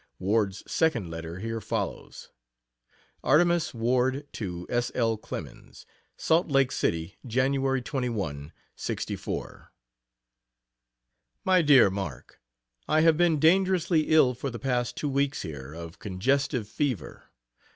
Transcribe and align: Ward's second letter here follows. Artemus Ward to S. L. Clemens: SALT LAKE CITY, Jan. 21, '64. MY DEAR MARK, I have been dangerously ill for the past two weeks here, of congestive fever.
Ward's 0.17 0.63
second 0.65 1.11
letter 1.11 1.37
here 1.41 1.61
follows. 1.61 2.31
Artemus 3.23 3.71
Ward 3.71 4.25
to 4.33 4.65
S. 4.67 4.91
L. 4.95 5.15
Clemens: 5.15 5.85
SALT 6.17 6.47
LAKE 6.47 6.71
CITY, 6.71 7.19
Jan. 7.27 7.53
21, 7.83 8.51
'64. 8.75 9.71
MY 11.45 11.61
DEAR 11.61 11.91
MARK, 11.91 12.41
I 12.87 13.01
have 13.01 13.15
been 13.15 13.37
dangerously 13.39 14.09
ill 14.09 14.33
for 14.33 14.49
the 14.49 14.57
past 14.57 14.97
two 14.97 15.07
weeks 15.09 15.43
here, 15.43 15.71
of 15.71 15.99
congestive 15.99 16.67
fever. 16.67 17.29